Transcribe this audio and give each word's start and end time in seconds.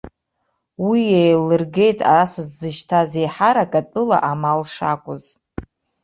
Уи 0.87 1.01
еиллыргеит 1.23 1.99
асас 2.21 2.47
дзышьҭаз 2.51 3.11
еиҳарак 3.21 3.73
атәыла 3.79 4.17
амал 4.31 4.61
шакәыз. 4.73 5.23